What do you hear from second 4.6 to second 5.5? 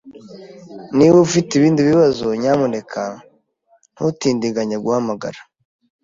guhamagara.